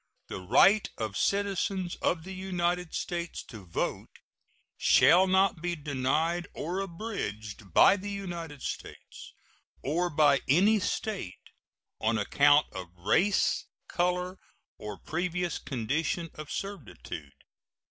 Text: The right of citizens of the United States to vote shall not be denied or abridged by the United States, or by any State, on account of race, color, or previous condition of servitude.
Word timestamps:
The 0.29 0.41
right 0.41 0.89
of 0.97 1.15
citizens 1.15 1.95
of 2.01 2.23
the 2.23 2.33
United 2.33 2.95
States 2.95 3.43
to 3.43 3.63
vote 3.67 4.09
shall 4.75 5.27
not 5.27 5.61
be 5.61 5.75
denied 5.75 6.47
or 6.55 6.79
abridged 6.79 7.71
by 7.71 7.97
the 7.97 8.09
United 8.09 8.63
States, 8.63 9.35
or 9.83 10.09
by 10.09 10.39
any 10.47 10.79
State, 10.79 11.51
on 11.99 12.17
account 12.17 12.65
of 12.71 12.87
race, 12.97 13.65
color, 13.87 14.39
or 14.79 14.97
previous 14.97 15.59
condition 15.59 16.31
of 16.33 16.49
servitude. 16.49 17.33